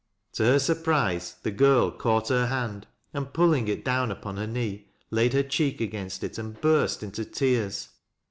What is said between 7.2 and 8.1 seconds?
tears.